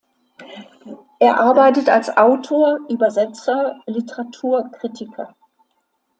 [1.19, 5.35] Er arbeitet als Autor, Übersetzer, Literaturkritiker.